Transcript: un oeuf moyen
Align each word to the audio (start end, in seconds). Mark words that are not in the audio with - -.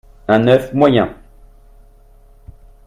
un 0.35 0.47
oeuf 0.47 0.65
moyen 0.79 1.11